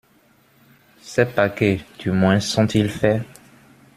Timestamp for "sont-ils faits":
2.39-3.21